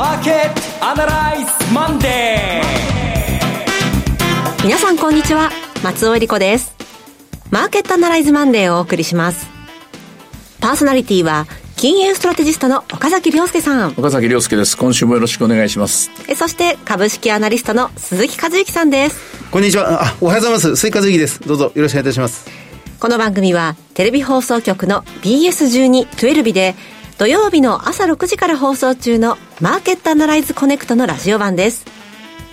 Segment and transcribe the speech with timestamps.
[0.00, 5.50] マーケットアナライズマンデー皆さんこんにちは。
[5.84, 6.74] 松尾英里子です。
[7.50, 9.46] マーケットアナライズマンデーをお送りします。
[10.58, 11.44] パーソナリティは
[11.76, 13.90] 金融ストラテジストの岡崎良介さん。
[13.90, 14.74] 岡崎良介です。
[14.78, 16.10] 今週もよろしくお願いします。
[16.28, 19.50] えそして株式アナリストの鈴木一之さんです。
[19.50, 20.02] こんにちは。
[20.02, 20.76] あおはようございます。
[20.76, 21.40] 鈴木一之です。
[21.40, 22.48] どうぞよろしくお願いいたします。
[22.98, 26.74] この番組はテレビ放送局の BS12-12 で
[27.20, 31.84] 土曜日の朝6時から放送中のマーケットアナライズコネクトのラジオ版です。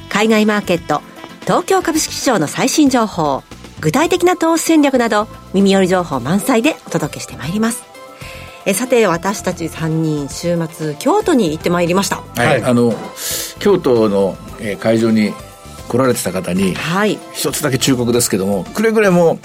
[0.10, 1.02] 海外マーケット、
[1.44, 3.44] 東京株式市場の最新情報、
[3.80, 7.82] 具体的な投資戦略など耳寄り情報満載でお届けしてまいります。
[8.66, 12.94] えさて私たち3人週末京都に行ってまいりましたはい、あの
[13.60, 15.32] 京都の、えー、会場に
[15.88, 19.40] 来られてた方に、はい、一つだけ忠告ですけどもくれぐれも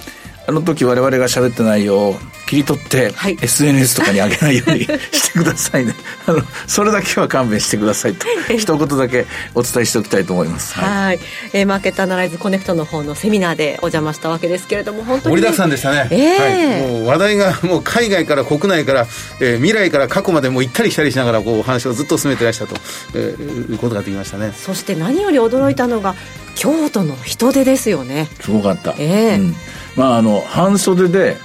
[0.47, 2.15] あの時我々が喋った内容を
[2.47, 5.95] 切り取って、はい、SNS とかに上げないようにしてくださいね。
[6.27, 8.27] あのそれだけは勘弁してくださいと。
[8.59, 10.75] 一言だけお伝えしておきたいと思います。
[10.75, 11.21] はい。
[11.53, 19.07] えー、マーケットアナライズコネクトの方のセミナーでお邪魔したわけですけれども本当に、ね、盛りだくさんでしたね、えー、はい、もう話題がもう海外から国内から、
[19.41, 22.77] えー、未来から過去までもう行ったり来たりしながらこうお話をずっと進めてらしたと、
[23.15, 24.53] えー、いうことができましたね。
[24.55, 26.15] そして何より驚いたのが
[26.55, 28.29] 京都の人手ですよね。
[28.41, 28.95] すごかった。
[28.99, 29.37] ええ。
[29.37, 29.57] ーうん
[29.97, 31.37] まああの半袖で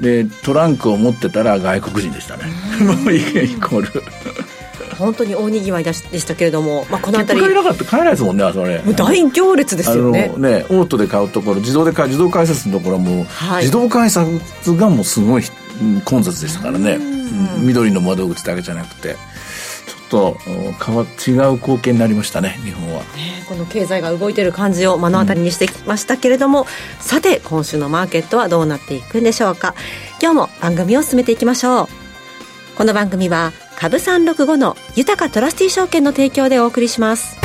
[0.00, 2.44] でトランクを持ってたら外国人でしたね。
[2.80, 3.20] もうイ
[3.56, 4.02] コール。
[4.98, 7.46] 本当に大にぎわいでしたけれども、まあ、この辺り。
[7.46, 7.84] 帰らなかった。
[7.84, 10.32] 買えないですもんねそれ大行列ですよね。
[10.36, 14.26] ねオートで買うところ自動で買自動改札のところも、はい、自動改札
[14.76, 15.42] がもうすごい
[16.04, 16.98] 混雑でしたからね。
[17.58, 19.16] 緑の窓口だけじゃなくて
[20.08, 20.36] と
[20.84, 23.06] 変わ違う光景になりましたね日本は、ね、
[23.48, 26.66] この経済が動いてる感じを目の当たりにしてきましたけれども、うん、
[27.00, 29.74] さて今週のマーケットはどうなっていくんでしょうか。
[30.20, 31.88] 今日も番組を進めていきましょう。
[32.76, 37.36] この番組は株365の豊トラスティ証券の提供でお送りします。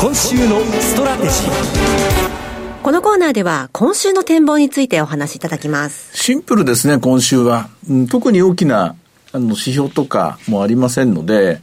[0.00, 2.34] 今週のストラテジー。
[2.82, 6.14] このコーナーでは今週の展望についてお話しいただきます。
[6.16, 7.68] シンプルですね、今週は。
[8.10, 8.94] 特に大きな
[9.34, 11.60] あの、指標とかもありませんので、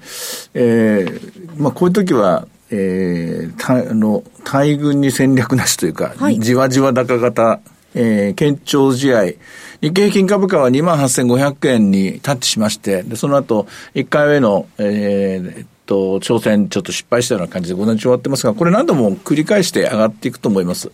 [0.54, 7.62] えー、まあ、こういう時は、えー、たあの、大軍に戦略なしというか、はい、じわじわ高型、
[7.96, 9.24] えー、堅調試合、
[9.82, 20.90] 日経平均株価は28,500円にタッチしまして、で、その後、1回目の、えー、と、挑戦ちょっと失敗したような感じで午前中終わってますが、これ何度も繰り返して上がっていくと思います。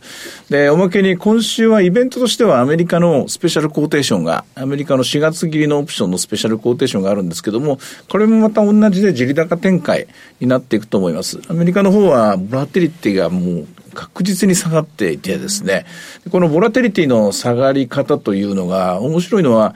[0.50, 7.78] で、おまけに今週はイベントとしてはアメリカのスペシャルコーテーションが、アメリカの4月切りのオプションのスペシャルコーテーションがあるんですけども、
[8.09, 10.07] これもまた同じで地利高展開
[10.40, 11.40] になっていくと思います。
[11.47, 15.88] アメリカの方は、ボラテリティがもう確実に下がっていてですね、
[16.30, 19.74] このボラテリティの下がり方というのが、面白いのは、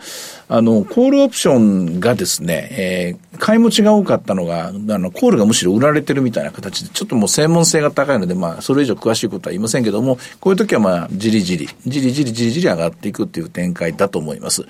[0.47, 14.65] あの、コールオプションがですね、えー、買い持ちが多かったのが、あの、コールがむしろ売られてるみたいな形で、ちょっともう専門性が高いので、まあ、それ以上詳しいことは言いませんけども、こういう時はまあ、じりじり、じりじりじりじり上がっていくっていう展開だと思います。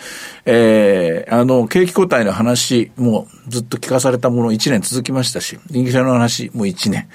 [0.45, 7.09] えー、あの、景気後退の話もずっと聞かされたもの1年続きましたし、人気者の話も1年。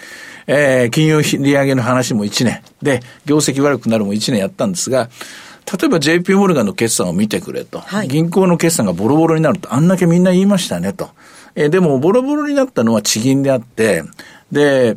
[0.46, 2.62] えー、金融利上げの話も1年。
[2.82, 5.08] で、業績悪くなるも1年やったんですが、
[5.80, 7.80] 例えば JP モルガンの決算を見てくれと。
[7.80, 11.10] はい、銀行の決算がボロボロになると、あんだけみんな言いましたねと。
[11.56, 14.04] えー、でも、ボロボロになったのは地銀であって、
[14.52, 14.96] で、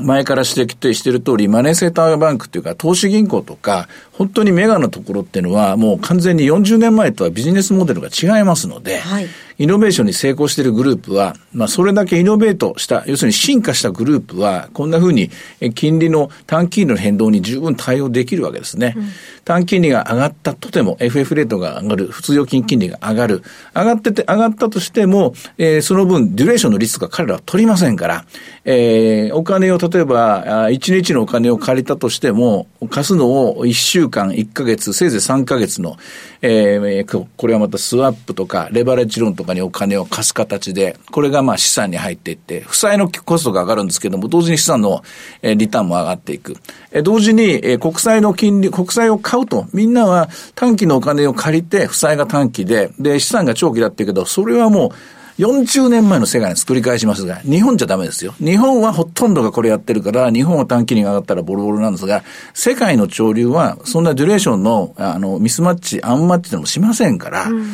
[0.00, 9.28] 前から指摘している通り、マネーセーターバンクっていうか、投資銀行とか、本当にメガのところっていうのは、もう完全に40年前とはビジネスモデルが違いますので、はい、
[9.58, 15.30] イノベーションに成功しているグループは、まあ、それだけイノベートした、要するに進化したグループは、こんなふうに、
[15.74, 18.94] 金利の短期利の変動に十分対応できるわけですね。
[18.96, 19.08] うん、
[19.44, 23.42] 短期利が上がったとても、FF レートが上がる、普通預金金利が上がる。
[23.74, 28.24] 上がってて、上がったとしても、えー、その分、デュレーションのリスクが彼らは取りませんから、
[28.66, 35.96] えー、お金を、例えば、1日のお金を借りたとしても、貸すのを1週間、1ヶ月、せいぜい3ヶ月の、
[36.42, 45.02] えー、これはまたスワップとか、レバレッジローンとかにお金を貸す形で、これがまあ資産に入っていって、負債のコストが上がるんですけども、同時に資産の、
[45.42, 46.56] えリターンも上がっていく。
[46.90, 54.90] え同時に、え国債の金利、国債を買うと、みんなは短期のお金を借りて、負債が短期で、で、資産が長期だって言うけど、それはもう、
[55.38, 58.34] 40年前の世界に作り返しますが、日本じゃダメですよ。
[58.38, 67.66] 日本はほとんどがこれやってるから、日本は短期に上がったらボロボロなんですが、世界の潮流は、そんなデュレーションの、あの、ミスマッチ、アンマッチでもしませんから、うん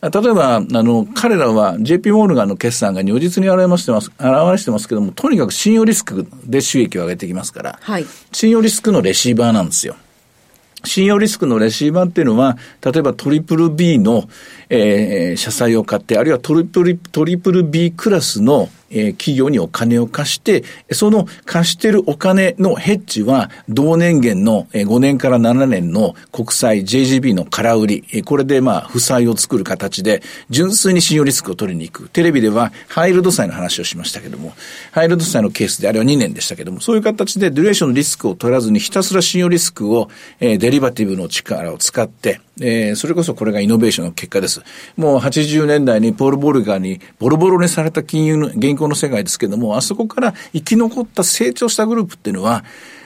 [0.00, 9.96] 例えば、あの、彼らは JP モルガンの決算が如実に表してます、表してますけども、とにかく信用リスクで収益を上げてきますから、はい、信用リスクのレシーバーなんですよ。
[10.84, 14.28] 信用リスクのレシーバーっていうのは、例えばトリプル B の、
[14.68, 32.08] えー、社債を買って、あるいはトリプル、トリプル B クラスの、えー、企業にお金を貸して、その貸してるお金のヘッジは、同年限の5年から7年の国債 JGB の空売り、これでまあ、負債を作る形で、純粋に信用リスクを取りに行く。
[32.08, 34.54] テレビでは、ハイルド債の話をしましたけども、
[34.92, 40.08] ハイルド債のケースで、あれは2年でしたけども、そういう形でデュレーションのリスクを取らずに、ひたすら信用リスクを、
[40.40, 44.62] えー、デリバティブの力を使って、えー、それこそこれがイノベーションの結果です。
[44.96, 52.64] もう80年代にポール・ボルガーにボロボロにされた金融の、銀行の世界ですけども、あそこから生き残った成長したグループっていうのは、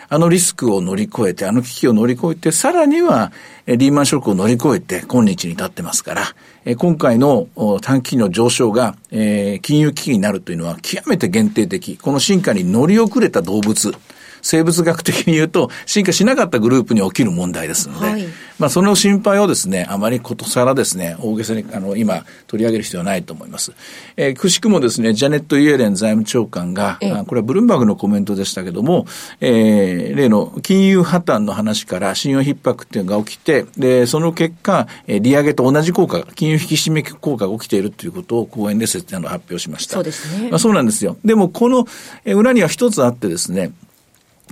[0.09, 3.33] あのリスクを乗り越えて、あの危機を乗り越えて、さらには、
[3.67, 7.49] リーマンショックを乗り越えて、今日に至ってますから、今回の
[7.81, 11.97] 短期の上昇が、金融危機になるというのは極めて限定的。
[11.97, 13.95] この進化に乗り遅れた動物。
[14.43, 18.27] 生物学的に言うと、進化しなかったグループに起きる問題ですので、はい、
[18.59, 23.73] まあ、その心配をですね、あまりことさらですね、大げさに、あの、今、取り上げる必要はないと思います。
[24.17, 29.07] えー、くしくもですね、ジャネット・イエレン財務長官が、あこれはブルームバーグのコメントでしたけども、
[29.41, 39.95] えー、例の金融破綻の話から信用逼迫っていうのが起きて、で、その結果、利上げと同じ効果金融引き締め効果が起きているということを講演で発表しました。
[39.95, 40.51] そうですね。
[40.51, 41.17] まあ、そうなんですよ。
[41.25, 41.87] でも、この
[42.25, 43.73] 裏には一つあってですね、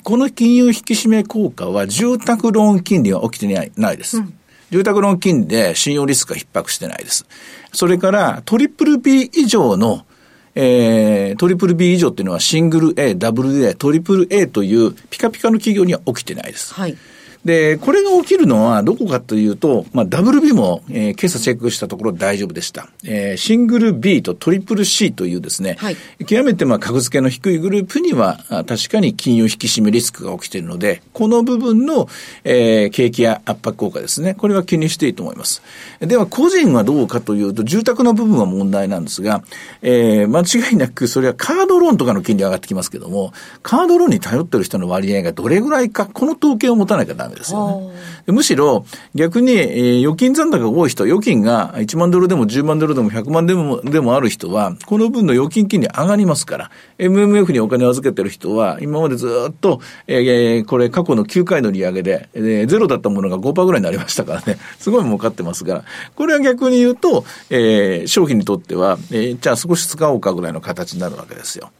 [0.03, 4.19] この金融引き締め効果は住宅ローン金利は起きてないないです。
[4.19, 4.35] うん、
[4.71, 7.27] 住宅ローン金利で信用リスクが逼迫してないです。
[7.73, 10.07] それからトリプル B 以上の
[10.55, 16.75] えー、トリプル B 以上っていうのはシングル A、ダブル A、トリプル A というピカピカの企業には起きてないです。
[16.75, 16.97] はい。
[17.45, 22.89] で、これが起きるのはどこかというと、まあ、WB も、えー、今朝チェックしたところ大丈夫でした。
[23.05, 25.97] えー、シングル B とトリプル C というですね、はい、
[26.27, 32.09] 極めてまあ格付けの低いグループには、確かに金融引き締めリスクが起きているので、この部分の、
[32.45, 35.63] えー、景気や圧迫効果ですね、これは気にしていいと思います。
[36.01, 39.43] では、個人はどうかというと、住宅の部分は問題なんですが、
[39.81, 43.33] えー、間違いなくそれはカードローンとかの金利上がってきますけども、
[43.63, 47.93] カードローンに頼ってる人の割合がどれぐらいか、この統計を持たなきゃダメダメですよね。
[48.33, 48.85] むしろ、
[49.15, 65.85] 逆に、えー、預金残高が多い人、預金が1万ドルでも10万ドルでも100万でもでもある人は、この分の預金金利上がりますから、MMF にお金を預けてる人は、今までずっと、えー、これ過去の9回の利上げで、えー、ゼロだったものが5%ぐらいになりましたからね、すごい儲かってますから、
[66.15, 71.71] これは逆に言うと、えー、商品にとっては、えー、じゃあ少し使おうかぐらいの形になるわけですよ。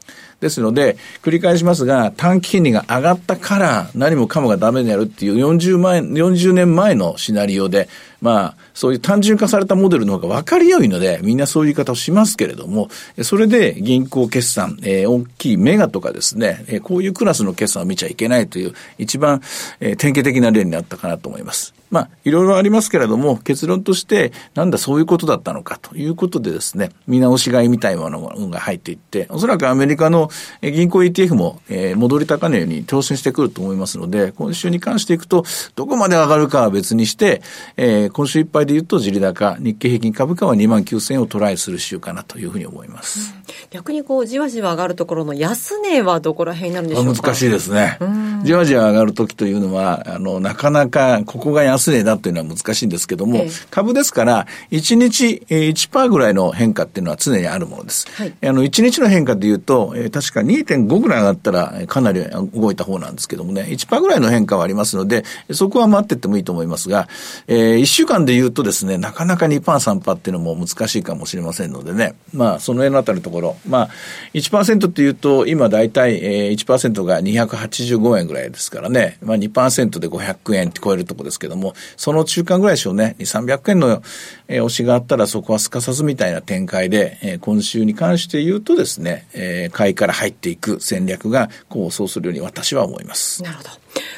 [0.41, 7.87] ですので、繰り返しますが、短期金利が上がったから何もかもがダメになるっていう40万円、40年前のシナリオで、
[8.21, 12.89] まあ、そういう単純化されたモデルの方が分かりよいので、みんなそういう言い方をしますけれども、
[13.23, 19.41] それで銀行決算、えー、大きいメガとかですね、えー、こういうクラスの決算を見ちゃいけないという、一番、
[19.79, 21.80] えー、典型的な例になったかなと思います。
[21.91, 30.29] まあ、いろいろありますけれども、結論として、なんだそういうことだったのかということでですね、見直し買いみたいなものが入っていって、おそらくアメリカの
[30.61, 35.43] 銀行 ETF も、えー、戻り高値に挑戦してくると思いますので、今週に関していくと、
[35.75, 37.41] どこまで上がるかは別にして、
[37.75, 43.33] えー、今週いっぱいで言うと、地利高、日経平均株価は2万9000円をトライする週かなというふうに思います。
[43.35, 47.21] うん、逆にこう、じわじわ上がるところの安値はどこら辺になるんでしょうか？
[47.21, 47.97] 難しいですね。
[48.43, 58.07] じわじわ上がるときというのは、あの、なかなかここが安値だというのは難しいんですけども、えー、株ですから、1日1%ぐらいの変化っていうのは常にあるものです。
[58.13, 62.23] はい、あの、1日の変化で言うと、えー、確か2.5ぐらい上がったらかなり
[62.53, 67.07] 動いた方なんですけどもね、1%ぐらいの変化はありますので、そこは待ってってもいいと思いますが、
[67.47, 73.89] えー、1週間で言うとですね、なかなか2%、3%っていうのも難しいかもしれませんのでね、まあ、その辺のあたりのところ、まあ、
[74.33, 84.03] 1%っていうと、今大体、えー、1%が285円ぐらいですからね、まあ2%で500円って超えるところですけども、その中間ぐらいでしょうね、2、300円の、
[84.47, 93.43] えー、押しがあったらそこはすかさずみたいな展開で、えー、今週に関して言うとですね、えー、買いから入っていく戦略が構想するように私は思います。
[93.43, 93.69] なるほど。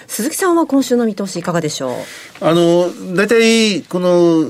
[0.08, 1.94] 鈴木さんは今週の見通しいかがでしょう？
[2.42, 4.46] あの、大体、この、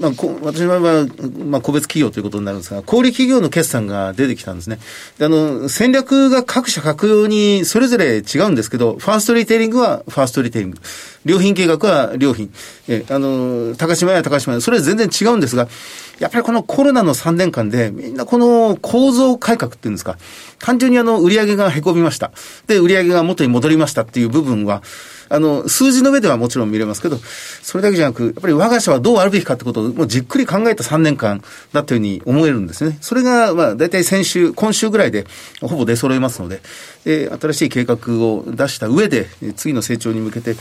[0.00, 1.06] まあ、私の場合は、
[1.44, 4.78] まあ、個別企業ということになるんですが、小売企業の決算が出てきたんですね。
[5.20, 10.78] あの、戦略が各社各用にそれぞれ違うんですけど、ファーストリテイリングはファーストリテイリング。
[11.24, 12.52] 良品計画は良品。
[12.88, 14.60] え、あの、高島屋は高島屋。
[14.60, 15.68] それは全然違うんですが、
[16.18, 20.16] やっぱりこのコロナの3年間で、みんなこの構造改革っていうんですか、
[20.58, 22.32] 単純にあの、売上が凹みました。
[22.66, 24.82] で、売上が元に戻りましたっていう部分は、
[25.28, 27.18] あの、数字の上ではもちろん見れますけど、
[27.62, 31.42] それだけじゃなく、やっぱり我が社はどうあるべきかってことをもうじっくり考えた3年間
[31.72, 32.96] だというふうに思えるんですね。
[33.00, 35.26] それが、まあ、大体先週、今週ぐらいで
[35.60, 36.60] ほぼ出揃いますので、
[37.04, 40.56] で、新しい計画を出した上で、次の成長に向けて、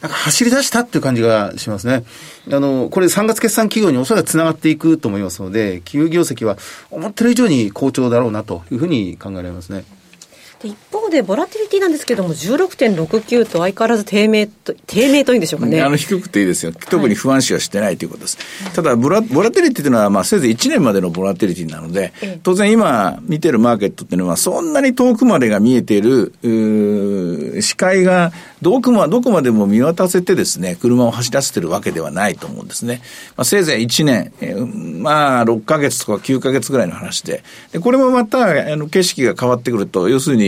[0.00, 2.04] なんか走り出したっていう感じがしますね。
[2.52, 6.56] あの、これ3月決算企業におそらく繋がっていくと思いますので、企業業績は
[6.90, 9.84] 思ってる以上に好調だろうなというふうに考えられますね。
[10.66, 15.80] 一方で、ボラティリティなんですけども、16.69と相変わらず低迷と、低迷というんでしょうかね。
[15.82, 16.72] あの、低くていいですよ。
[16.72, 18.38] 特に不安視はしてないということです。
[18.64, 22.12] はい、ただボラ、ボラティリティというのは、まあ、せいぜい1年までのボラティリティなので、
[22.42, 26.32] 当然今見てるマーケットっていうのは、そんなに遠くまでが見えている、
[27.62, 33.00] 視界がどこまどこまでも見渡せてですね、車を走らせてるわけではないと思うんですね。
[33.36, 37.44] まあ、せいぜい1年、えー、まあ、6ヶ月とか9ヶ月ぐらいの話で。
[37.72, 40.47] で、これもまた、あの、景色が変わってくると、要するに、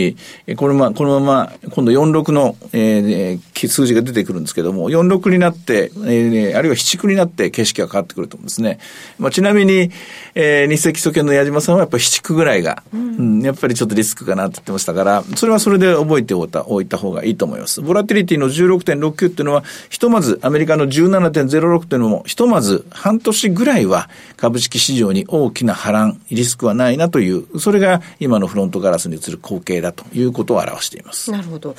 [0.57, 8.79] このま、このまま、今度46の、えー、数字が出てくるんですけども、46になって、えー、あるいは79になって景色が変わってくると思うんですね。
[9.19, 9.91] まあ、ちなみに、
[10.35, 17.81] えー、日赤基礎研の矢島さんはやっぱり79ぐらいが、うん、うん、やっぱりちょっとリスクかなって言ってましたから、それはそれで覚えておいた、おいた方がいいと思います。
[17.81, 31.31] ボラティリティの16.69っていうのは、ひとまずアメリカの17.06っていうのも、ひとまず半年ぐらいは株式市場に大きな波乱、リスクはないなという、それが今のフロントガラスに映る光景だということを表しています。
[31.31, 31.75] なるほど。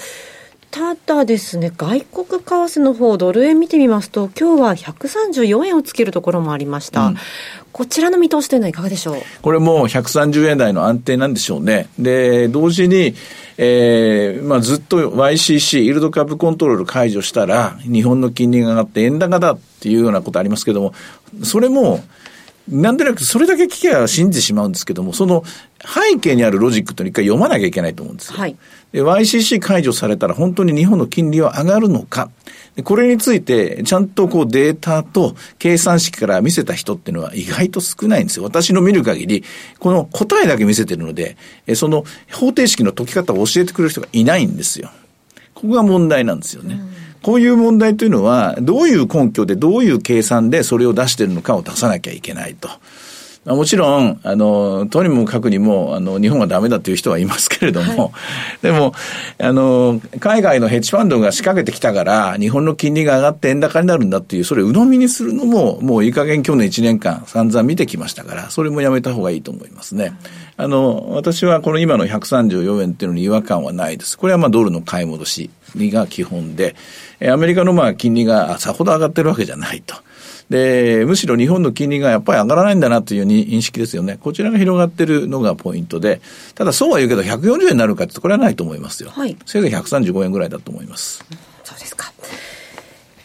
[0.70, 7.08] ただですね、外国為替の方、ドル円見てみますと、今日は134円をつけるところもありました。
[7.08, 7.16] うん、
[7.72, 9.16] こちらの見通しというのはいかがでしょう？
[9.42, 11.88] これも130円台の安定なんでしょうね。
[11.98, 13.14] で、同時に、
[13.58, 20.94] えー、まあずっと YCC、イールドカップコントロール解除したら、日本の金利が上がって円高だっていうようなことありますけども、
[21.42, 22.02] それも、
[22.68, 25.44] なんでなくそれだけ聞けば信じてしまうんですけども、その
[25.80, 28.38] 背景にあるロジックというのを一回読まなきゃいけないと思うんですよ。
[28.38, 28.56] はい。
[28.92, 32.30] で、YCC 解除されたら本当に日本の金利は上がるのか。
[32.84, 38.44] これについて、ちゃんとこうデータと計算式から見せた人っていうのは意外と少ないんですよ。
[38.44, 39.44] 私の見る限り、
[39.78, 41.36] この答えだけ見せてるので、
[41.74, 44.90] その方程式の解き方を教えてくれる人がいないんですよ。
[45.54, 46.74] ここが問題なんですよね。
[46.74, 52.68] うんこういう問題というのは、どういう根拠でどういう計算でそれを出しているのかを出さなきゃいけないと。
[53.44, 58.12] もちろん、あの、とにもかくにも、あの、日本はダメだという人はいますけれども、はい、
[58.62, 58.94] でも、
[59.40, 70.12] あの、海外のヘッジファンドが仕掛けてきたから、日本の金利が上がって円高になるんだっていう、それを鵜呑みにするのも、もういい加減去年1年間散々見てきましたから、それもやめた方がいいと思いますね。
[70.56, 74.16] あの、私はこの今の134円っていうのに違和感はないです。
[74.16, 75.50] これはまあドルの買い戻し
[75.90, 76.76] が基本で、
[77.26, 79.94] アメリカのまあ金利がさほど上がってるわけじゃないと。
[80.50, 84.18] で、むしろ日本の金利がやっぱり上がらないんだなという認識ですよね。
[84.20, 86.20] こちらが広がってるのがポイントで、
[86.54, 89.10] ただそうは言うけど140円になるかってこれはないと思いますよ。
[89.10, 89.36] はい。
[89.46, 91.24] せいぜい135円ぐらいだと思います。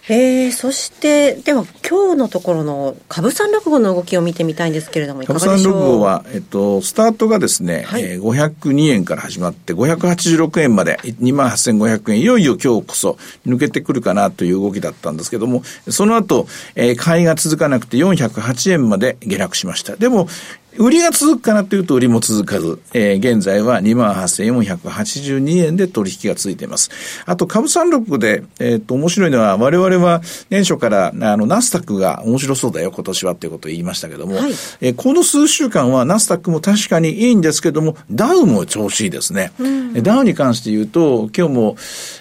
[0.10, 5.52] えー、そして、では今日のところの株三六五の動きを見てみたいんですけれども、いかがでしょう？
[5.54, 8.04] 株三六五は、えっと、スタートがですね、はい。
[8.04, 19.98] えー、502円から始まって、586円まで、2万8500円、いよいよ今日こそ抜けてくるかなという動きだったんですけども、その後、えー、買いが続かなくて408円まで下落しました。
[19.98, 20.30] でも、
[20.78, 26.90] 売りが続くかなというと売りも続かず、えー、現在は28,482円で取引が続いています。
[27.26, 39.52] あと、株三六で、えっ、ー、と、面白いのは、我々は年初から、あの、ナスタックが面白そうだよ、今年はということを言いましたけども、はい、えー、この数週間はナスタックも確かにいいんですけども、ダウも調子いいですね。
[39.60, 41.78] うん、ダウに関して言うと、今日も、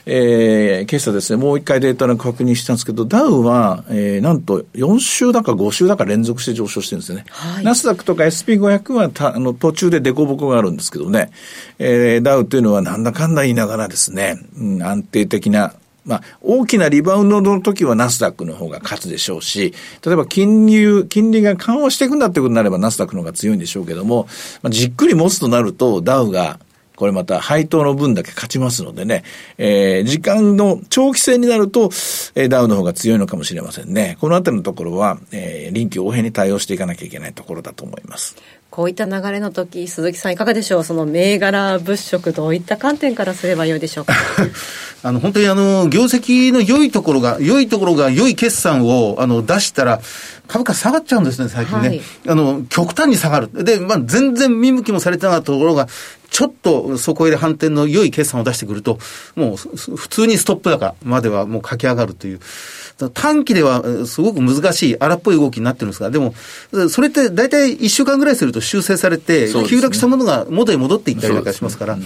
[0.06, 7.24] えー、今朝ですね、もう一回データの確認したんですけど、ダウは、えー、なんと4週だか5週だか連続して上昇してるんですよね。
[7.28, 11.30] はい、ナスダックとか SP500 はたあの途中で凸凹があるんですけどね、
[11.78, 15.74] えー、ダウというのはなんだかんだ言いながらですね、うん、安定的な
[16.06, 19.74] まあ、大きなリバウンドの時はナスダックの方が勝つでしょうし、
[20.04, 24.28] 例えば金融、金利が緩和していくんだってことになればナスダックの方が強いんでしょうけども、
[24.62, 26.60] まあ、じっくり持つとなるとダウが
[26.96, 29.22] これまた配当の分だけ勝ちますのでね、
[29.58, 31.90] えー、時間の長期戦になると、
[32.34, 34.16] えー、ダウの方が強いのかもしれませんね。
[34.20, 38.36] このあたりのところは、えー、臨機応変に対応していかなきゃいけないところだと思います。
[38.70, 40.84] こういった流れの時、鈴木さんいかがでしょう？
[40.84, 44.12] その銘柄物色、どういった観点からすればよいでしょうか？
[45.02, 50.00] あの、本当にあの、業績の良いところが、良いところが良い決算を、あの、出したら、
[50.48, 51.88] 株価下がっちゃうんですね、最近ね。
[51.88, 53.50] はい、あの、極端に下がる。
[53.64, 55.88] で、まあ、全然見向きもされてなかったところが、
[56.30, 58.98] ちょっとそこへ反転の良い決算を出してくると、
[59.34, 62.40] もう普通にストップ高まではもう駆け上がるという。
[63.12, 66.34] 短期ではすごく難しい荒っぽい動きになってるんですが、でも、
[66.88, 71.98] それって大体1週間ぐらいすると修正されて、急落したものが元に戻っていったりなんかしますから、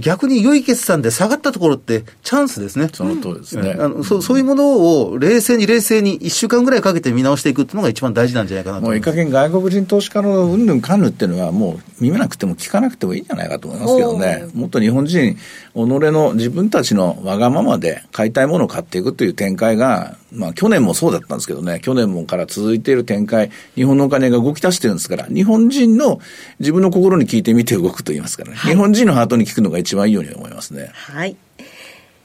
[0.00, 2.90] 逆に良い決算で下がったところってチャンスですね。
[2.92, 3.76] その通りですね。
[3.78, 14.46] あのそうそういうものを冷静に冷静に1週間ぐらいかけて見直していくっていうのが一番大事なんじゃないかなともういい加減外国人投資家のうんぬんかんぬっていうのはもう見なくても聞かなくてもいいんじゃないかと思いますけどね。
[14.54, 15.38] もっと日本人、己
[15.74, 26.20] の自分たちのわがままで買いたいものを買っていくという展開が、まあ去年もそうだったんですけどね、去年もから続いている展開、日本のお金が動き出してるんですから、日本人の
[26.58, 28.56] 自分の心に聞いてみて動くと言いますからね。
[28.56, 30.90] 日本人のハートに聞くのが一番いいように思いますね。
[30.92, 31.36] はい。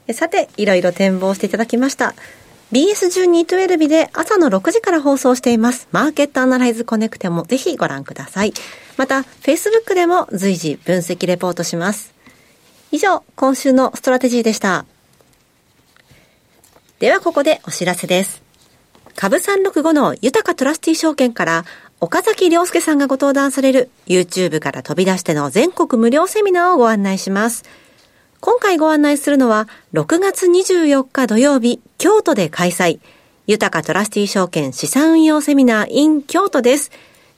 [0.06, 2.14] えさて、いろいろ展望していただきました。
[2.72, 5.86] BS1212 日で朝の6時から放送しています。
[5.92, 8.52] マーケットアナライズコネクテもぜひご覧ください。
[8.96, 12.14] また、Facebook でも随時分析レポートします。
[12.92, 14.84] 以上、今週のストラテジーでした。
[17.00, 18.42] ではここでお知らせです。
[19.16, 21.64] 株365の豊トラスティ証券から
[22.00, 27.64] 岡崎良介さんがご登壇される YouTube から飛び出しての全国無料セミナーをご案内します。
[28.40, 33.00] 今回ご案内するのは6月24日土曜日京都で開催
[33.46, 36.90] 豊トラスティ証券資産運用セミナー in 京都です。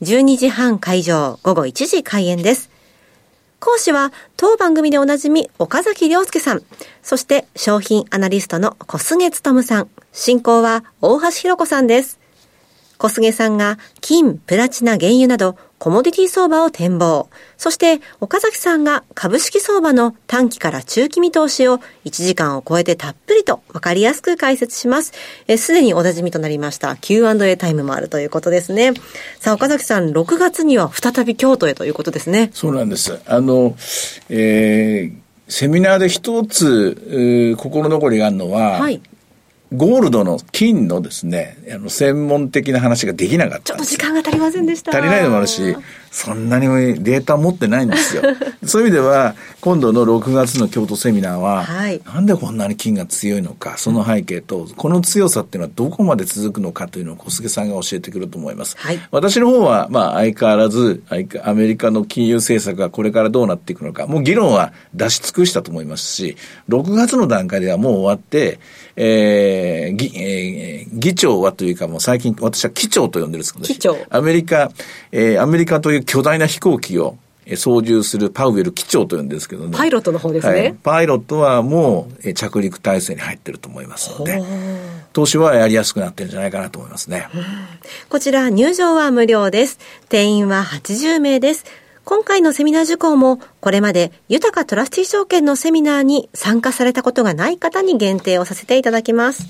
[0.03, 2.71] 12時半会場午後1時開演です。
[3.61, 6.63] 講師は当番組でおなじみ岡崎良介さん、
[7.03, 12.21] そして商品アナリストの小菅勤さん、進行は大橋弘子さんです。
[12.99, 17.29] 小菅さんが金、プラチナ、原油などコモディティ相場を展望。
[17.59, 25.13] そして岡崎さんが株式相場の短期から中期見通しを1時間を超えてたっぷりとわかりやすく解説します。
[25.49, 28.95] えすでにおなじみとなりました Q&A タイムもあるということですね。
[29.39, 32.51] さあ岡崎さん、6月には再び京都へということですね。
[32.55, 33.21] そうなんです。
[33.27, 33.77] あの、
[34.31, 39.01] えー、セミナーで一つ、えー心残りがあるのは、はい。
[39.73, 43.99] ゴールドの金のですね、あの、専門的な話ができなかっちょっと時。
[43.99, 44.93] 間が足りませんでした。
[44.93, 45.77] 足りないのもあるし、
[46.17, 46.67] そんなに
[47.05, 48.23] データ持ってないんですよ。
[48.65, 58.77] そういう意味では、今度の6月の京都セミナーは、はいなんでこんなに金が強いのか、その背景と、この強さっていうのはどこまで続くのかというのを小菅さんが教えてくると思います。
[58.79, 61.03] はい私の方は、まあ、相変わらず、
[61.43, 66.39] アメリカの金融政策がこれからどうなっていくのか、もう議論は出し尽くしたと思いますし、
[66.71, 68.59] 6月の段階ではもう終わって、
[68.97, 74.71] えー議えー議長はというかもう最近私は機長と呼んでるんですけど、アメリカ、
[75.13, 79.77] えーアメリカという巨大な飛行機をえー操縦するパウエル機長と呼んでるんですけどね。
[79.77, 84.43] パイロットの方ですねはいパイロットはもうえー着陸体制に入ってると思いますので、
[85.13, 87.29] 投資はやりやすくなってるんじゃないかなと思いますね。
[88.09, 89.79] こちら入場は無料です。
[90.09, 91.65] 定員は80名です。
[92.05, 99.49] 今回のセミナー受講も、これまで豊かトラスティ証券のセミナーに参加されたことがない方に限定をさせていただきます。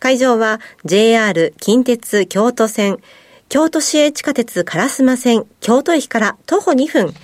[0.00, 2.98] 会場は JR 近鉄京都線、
[3.54, 7.14] 京都市営地下鉄烏丸線京都駅から徒歩2分、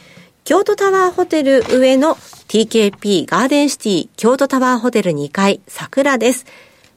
[0.44, 2.14] 京都タワーホテル上の
[2.46, 6.46] TKP ガーデンシティ京都タワーホテル2階桜です。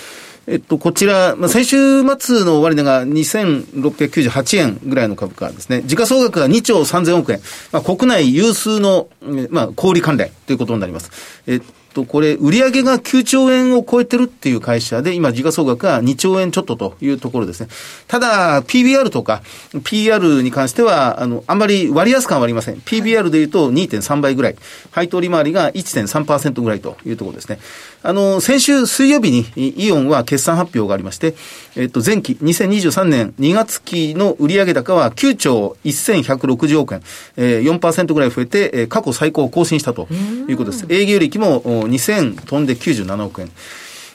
[0.46, 5.82] えっと、こちら、まあ、先週末の終値が2698円ぐらいの株価ですね。
[5.84, 7.40] 時価総額が2兆3000億円。
[7.72, 11.10] まあ、国内有数の、えーまあ、小売関連ということになります。
[11.46, 11.60] えっ
[11.92, 17.68] と、これ、売上が9兆円を超えてるっていう会社で、今、時価総額が2兆円ちょっとというところですね。
[18.07, 19.42] ただ、PBR とか、
[19.85, 22.76] PR に関しては、あの、あんまり割安感はありません。
[22.76, 24.57] PBR で言うと2.3倍ぐらい。
[24.90, 27.59] 配当利回りが1.3%ぐらいというところですね。
[28.03, 31.35] あの、先週水曜日にイオンは決算発表がありまして、
[31.76, 37.03] えっと、前期、2023年2月期の売上高は9兆1160億円、
[37.37, 40.09] えー、4%ぐらい増えて、えー、過去最高を更新したと
[40.48, 40.87] いうことです。
[40.88, 43.50] 営業利益も2000飛んで97億円。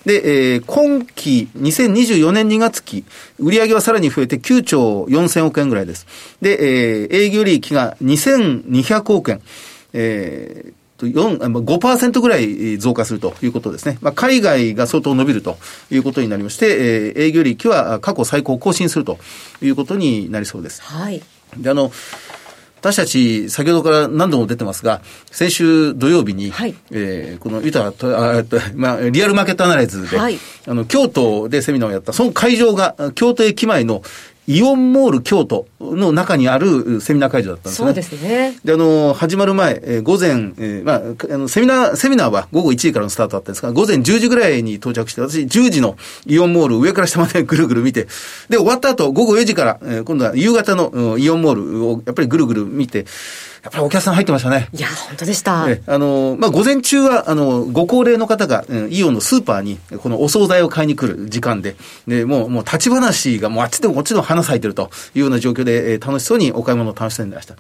[0.06, 3.04] で、えー、今期、2024年2月期、
[3.39, 6.06] 売上はさらに増えて9兆4000億円ぐらいです。
[6.41, 9.41] で、えー、営業利益が2200億円。
[9.93, 13.97] えー5%ぐらい増加するということですね。
[14.01, 15.58] まあ、海外が相当伸びると
[15.91, 19.19] いうことになりまして、えー、営業利益は過去最高更新すると
[19.62, 20.82] いうことになりそうです。
[20.82, 21.21] はい。
[21.58, 21.91] で、あの、
[22.86, 27.91] 私たち、先ほどから何度も出てますが、先週土曜日に、はい、えー、このユタあ、
[28.76, 34.04] まあ、リアルマーケットアナライズで、はい、あの、京都でセミナーをやった、その会場が、京都駅前の
[34.48, 37.88] イオンモール京都の中にあるセミナー会場だったんですね。
[37.88, 38.58] そうですね。
[38.64, 48.08] で、あの、始まる前、えー、午前、えー、まあ、あの、セミナー、セミナーは午後1時からのスタートだったんですが、午前10時ぐらいに到着して、私10時のイオンモール上から下まで ぐるぐる見て、
[48.50, 53.06] で、終わった後、午後4時から、えー、今度は夕方のイオンモールをやっぱりぐるぐる見て、
[53.65, 54.69] やっぱりお客さん入ってましたね。
[54.73, 55.65] いや、本当でした。
[55.67, 61.75] え、あの、まあ、午前中は、あの、ご高齢の方が、うん、イオンのスーパーに、このお惣菜を買いに来る時間で、
[62.08, 67.56] で、もう、もう立ち話がもうあっちでもこっちでも花咲いてるというような状況で、えー、楽しそうにお買い物を楽しんでました。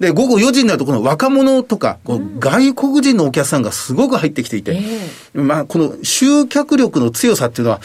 [0.00, 7.82] で、午後4時になると、この若者とか、こう外国人のお客さんがすごく入ってきていて、えー、まあ、この集客力の強さっていうのは、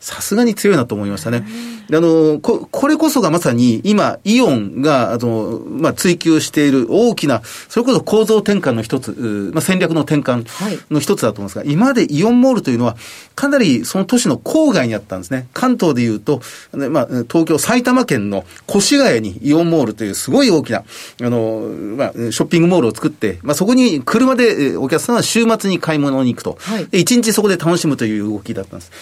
[0.00, 1.44] さすがに強いなと思いましたね。
[1.90, 10.46] あの、こ、これこそがまさに今、イオンが、あの、まあ、追求している大きな、それこそ構造転換の一つ、まあ、戦略の転換
[10.90, 12.96] の一つだと思うんですが、はい、今までイオンモールというのは、
[13.34, 15.48] かなりその都市の郊外にあったんですね。
[15.54, 20.84] 関東でいうと、まあ、東京、埼玉県の越谷にイオンモールというすごい大きな、あ
[21.22, 26.58] の、まあ、ショッピングモールを作って、まあ、そこに車でお客さんは週末に買い物に行くと。
[26.60, 28.92] はい、一日そこで楽しむという動きだったんです。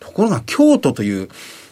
[0.00, 1.28] ところが京都という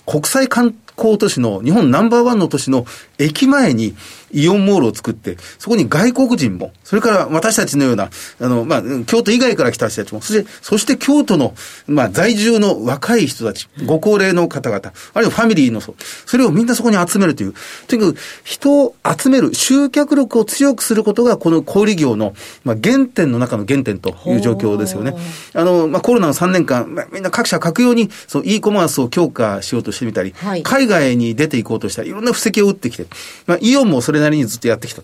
[0.06, 2.86] 国際観光都市の、日本ナンバーワンの都市の
[3.18, 3.94] 駅前に
[4.32, 11.54] イオンモールを作って、そこに外国人も、それから私たちのような、あの、まあ、京都以外から来た人たちも、そして、そして京都の、
[11.86, 15.94] まあ、在住の若い人たち、ご高齢の方々、あるいはファミリーのそ
[16.26, 17.54] それをみんなそこに集めるという、
[17.86, 25.14] とにかく人を集める、集客力を強くすることが、この小売業の、まあ、原点の中の原点という状況ですよね。
[25.54, 33.06] あの、まあ、コロナの3年間、まあ、みんな各社各用に、そう、e コマースを強化しようとしてみたり、はい、海外に出ていこうとしたり、いろんな布石を打ってきて、
[33.46, 35.02] まあ、イオンもそれなりにずっとやってきた。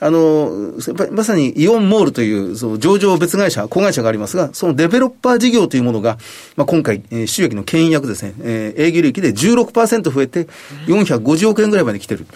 [0.00, 0.74] あの、
[1.10, 6.18] まさにイオンモールという、その上場別会社、子会社がありますが、そのデベロッパー事業というものが、
[6.56, 10.46] まあ、今回、え、収益の牽引役ですね、えー、営業利益で16%増えて、
[10.86, 12.26] 450億円ぐらいまで来てる。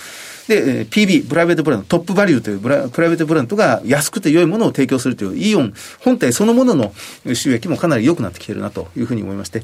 [0.55, 6.93] で、PB、プライベートブランド、トップバリューというプライベートブランドが安くて良いものを提供するというイオン本体そのものの
[7.35, 9.63] 収益もかなり良くなってきてるなというふうに思いまして、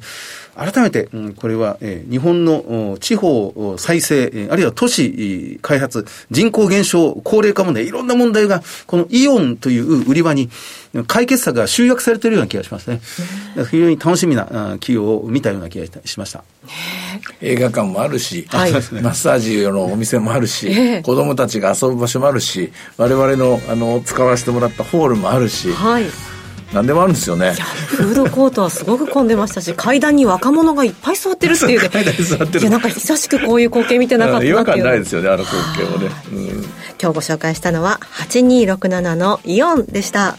[0.58, 10.50] 改めて、うん、これは、えー、日本の地方再生、あるいは都市開発、人口減少、高齢化もね、いろんな問題が、このイオンという売り場に
[11.06, 13.00] 解決策が集約されているような気がしますね。
[13.70, 14.46] 非常に楽しみな
[14.80, 16.42] 企業を見たような気がしました。
[17.40, 26.04] 映画館もあるし、はい、マッサージのお店もあるし、えー、子供たちが遊ぶ場所もあるし、我々のあの使わせてもらったホールもあるし、はい、
[26.72, 27.52] 何でもあるんですよね。
[27.88, 31.82] フードコートはすごく混んでましたし階段に若者がいっぱい座ってるっていう。
[31.82, 32.60] ね階段に座ってる。
[32.60, 34.52] いやなんか久しくこういう光景見てなかったなっていう。
[34.52, 37.98] 違和感ないですよねあの光景もね、うん、今日ご紹介したのは
[38.30, 40.36] 8267のイオンでした。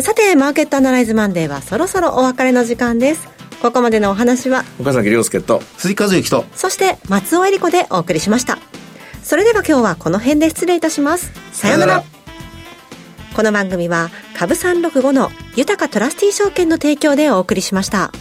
[0.00, 3.28] さてマーケットアナライズマンデーはそろそろお別れの時間です
[3.60, 8.58] ここまでのお話は岡崎亮介と鈴木和之とそして松尾恵里子でお送りしました。
[9.22, 11.32] それでは今日はこの辺で失礼いたします。
[11.52, 12.04] さようなら。
[13.36, 18.12] この番組は株365の豊かトラスティ証券の提供でお送りしました。